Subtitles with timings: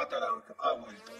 [0.00, 1.12] Ha vuelto.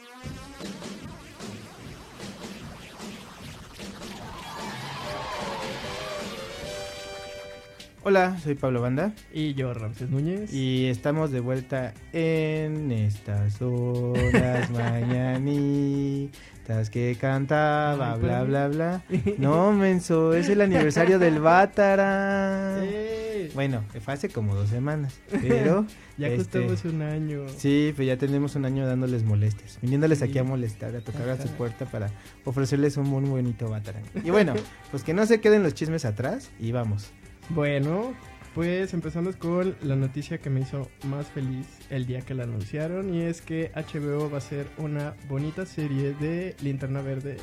[8.05, 10.53] Hola, soy Pablo Banda Y yo, Ramses Núñez.
[10.53, 14.71] y estamos de vuelta en estas horas
[15.11, 16.31] mañanitas
[16.91, 19.03] que cantaba, Ay, bla, bla, bla.
[19.39, 22.79] No, menso, es el aniversario del Bátara.
[23.55, 25.87] Bueno, fue hace como dos semanas, pero
[26.17, 27.47] ya este, costamos un año.
[27.57, 30.25] sí, pues ya tenemos un año dándoles molestias, viniéndoles Sí.
[30.25, 32.11] aquí a molestar, a tocar a su puerta para
[32.45, 34.01] ofrecerles un muy bonito Bátara.
[34.25, 34.55] Y bueno,
[34.91, 37.11] pues que no se queden los chismes atrás y vamos.
[37.51, 38.15] Bueno,
[38.55, 43.15] pues empezamos con la noticia que me hizo más feliz el día que la anunciaron.
[43.15, 47.37] Y es que HBO va a hacer una bonita serie de Linterna Verde.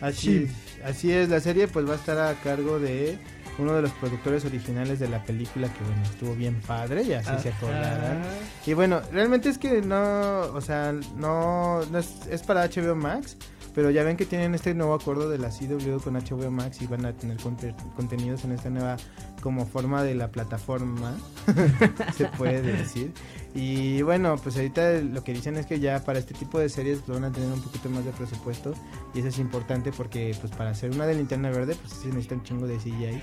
[0.00, 0.80] Así, Sí.
[0.84, 3.18] así es, la serie pues va a estar a cargo de
[3.58, 7.30] uno de los productores originales de la película que bueno, estuvo bien padre y así
[7.42, 8.22] se acordarán.
[8.64, 13.36] Y bueno, realmente es que no, o sea, no, no es, es para HBO Max,
[13.74, 16.86] pero ya ven que tienen este nuevo acuerdo de la CW con HBO Max y
[16.86, 18.96] van a tener conte- contenidos en esta nueva
[19.42, 21.14] como forma de la plataforma,
[22.16, 23.12] se puede decir.
[23.54, 27.06] Y bueno, pues ahorita lo que dicen es que ya para este tipo de series
[27.06, 28.74] van a tener un poquito más de presupuesto
[29.14, 32.34] y eso es importante porque pues para hacer una de linterna verde pues se necesita
[32.34, 33.22] un chingo de CGI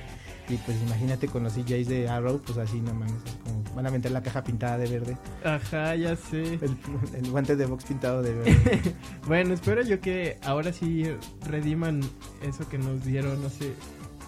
[0.50, 3.86] y pues imagínate con los CGIs de Arrow pues así no mames, es como van
[3.88, 6.54] a meter la caja pintada de verde, Ajá, ya sé.
[6.62, 6.78] el,
[7.16, 8.96] el guante de box pintado de verde.
[9.28, 11.04] Bueno, espero yo que ahora sí
[11.48, 12.02] rediman
[12.42, 13.74] eso que nos dieron hace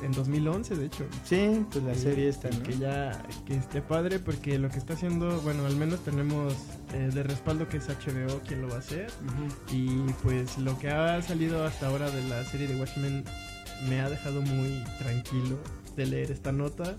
[0.04, 1.06] en 2011, de hecho.
[1.24, 2.62] sí, pues la serie está, ¿no?
[2.62, 6.54] Que ya que esté padre porque lo que está haciendo, bueno, al menos tenemos
[6.94, 9.08] eh, de respaldo que es HBO quien lo va a hacer.
[9.26, 9.76] Ujú.
[9.76, 9.88] Y
[10.22, 13.24] pues lo que ha salido hasta ahora de la serie de Watchmen
[13.90, 15.58] me ha dejado muy tranquilo
[15.96, 16.96] de leer esta nota.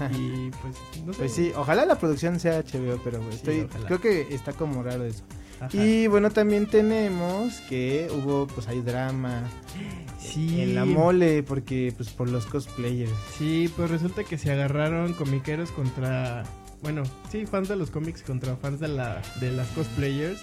[0.12, 1.18] Y pues no sé.
[1.18, 5.04] Pues sí, ojalá la producción sea HBO, pero güey, estoy, creo que está como raro
[5.04, 5.24] eso.
[5.60, 5.74] Ajá.
[5.74, 9.42] Y bueno, también tenemos que hubo, pues hay drama
[10.18, 13.10] sí, en la mole, porque pues por los cosplayers.
[13.38, 16.44] Sí, pues resulta que se agarraron comiqueros contra,
[16.82, 20.42] bueno, sí, fans de los cómics contra fans de la de las cosplayers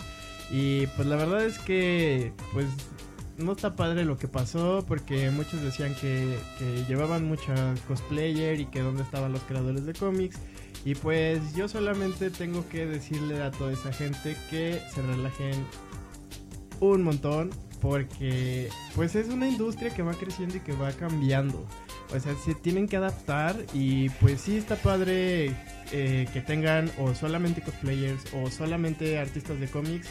[0.49, 2.67] y pues la verdad es que pues
[3.37, 6.37] no está padre lo que pasó porque muchos decían que,
[6.87, 10.37] llevaban mucha cosplayer y que dónde estaban los creadores de cómics
[10.85, 15.65] y pues yo solamente tengo que decirle a toda esa gente que se relajen
[16.79, 17.51] un montón
[17.81, 21.65] porque pues es una industria que va creciendo y que va cambiando.
[22.15, 25.53] O sea, se tienen que adaptar y pues sí está padre
[25.91, 30.07] eh, que tengan o solamente cosplayers o solamente artistas de cómics,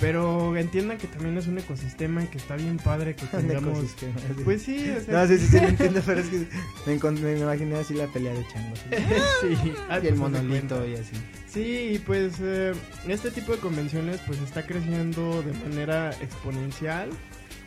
[0.00, 3.78] pero entiendan que también es un ecosistema y que está bien padre que tengamos...
[3.78, 4.42] ecosistema, sí.
[4.44, 6.46] Pues sí, o sea, No, sí, sí, sí, lo entiendo, pero es que
[6.86, 8.78] me, imaginé así la pelea de changos.
[8.80, 11.16] sí, ah, y el pues, haz de monolito y así.
[11.48, 12.72] Sí, y pues eh,
[13.08, 17.10] este tipo de convenciones pues está creciendo de manera exponencial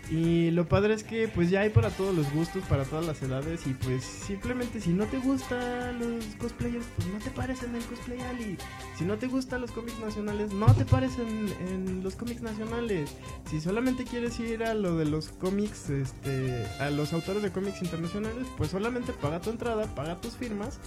[0.09, 3.21] y lo padre es que pues ya hay para todos los gustos, para todas las
[3.21, 7.75] edades y pues simplemente si no te gustan los cosplayers pues no te pares en
[7.75, 8.57] el cosplay alley.
[8.97, 13.09] Si no te gustan los cómics nacionales no te pares en, en los cómics nacionales.
[13.49, 17.81] Si solamente quieres ir a lo de los cómics, este, a los autores de cómics
[17.81, 20.79] internacionales pues solamente paga tu entrada, paga tus firmas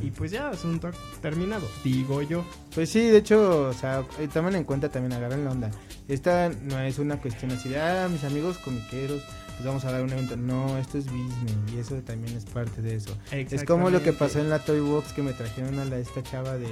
[0.00, 0.90] y pues ya, asunto
[1.20, 2.44] terminado, digo yo.
[2.74, 5.70] Pues sí, de hecho, o sea, tomen en cuenta también, agarren la onda.
[6.08, 9.22] Esta no es una cuestión así de, ah, mis amigos comiqueros,
[9.56, 10.36] pues vamos a dar un evento.
[10.36, 13.16] No, esto es business y eso también es parte de eso.
[13.30, 16.22] Es como lo que pasó en la Toy Box que me trajeron a la, esta
[16.22, 16.68] chava de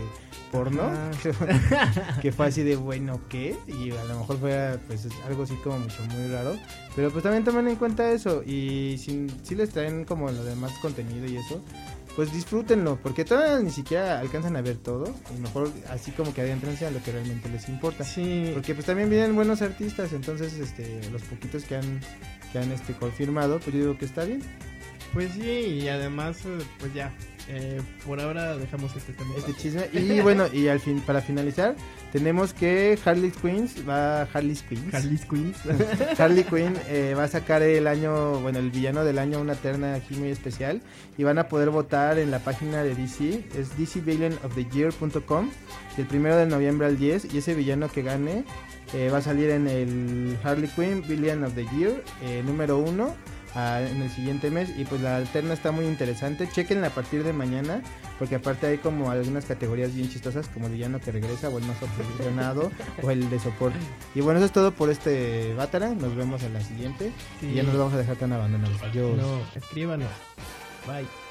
[0.50, 0.82] porno,
[1.48, 2.20] Ajá.
[2.20, 3.56] que fue así de, bueno, ¿qué?
[3.66, 6.56] Y a lo mejor fue pues es algo así como mucho muy raro.
[6.96, 10.72] Pero pues también tomen en cuenta eso y si, si les traen como lo demás
[10.82, 11.62] contenido y eso,
[12.16, 16.40] pues disfrútenlo, porque todavía ni siquiera alcanzan a ver todo y mejor así como que
[16.40, 18.04] adentrense a lo que realmente les importa.
[18.04, 22.00] Sí, Porque pues también vienen buenos artistas, entonces este los poquitos que han
[22.52, 24.42] que han este confirmado, pues yo digo que está bien.
[25.12, 27.12] Pues sí, y además, eh, pues ya,
[27.48, 29.34] eh, por ahora dejamos este tema.
[29.36, 29.88] Este chisme.
[29.92, 31.74] Y bueno, y al fin, para finalizar,
[32.12, 34.94] tenemos que Harley Queens va Harley Queens.
[34.94, 35.18] Harley
[36.18, 39.94] Harley Quinn eh, va a sacar el año, bueno, el villano del año, una terna
[39.94, 40.80] aquí muy especial.
[41.18, 43.44] Y van a poder votar en la página de DC.
[43.58, 45.50] Es dcvillainoftheyear.com
[45.96, 47.34] del primero de noviembre al 10.
[47.34, 48.44] Y ese villano que gane
[48.94, 53.14] eh, va a salir en el Harley Quinn Villain of the Year eh, número 1
[53.54, 54.70] en el siguiente mes.
[54.76, 56.48] Y pues la alterna está muy interesante.
[56.48, 57.82] Chequenla a partir de mañana,
[58.18, 61.64] porque aparte hay como algunas categorías bien chistosas, como el villano que regresa, o el
[61.64, 62.70] más obsesionado,
[63.02, 63.78] o el de soporte.
[64.14, 65.90] Y bueno, eso es todo por este Bátara.
[65.90, 67.12] Nos vemos en la siguiente.
[67.42, 68.82] Y ya nos vamos a dejar tan abandonados.
[68.82, 69.16] Adiós.
[69.16, 70.08] No, escríbanos.
[70.86, 71.29] Bye.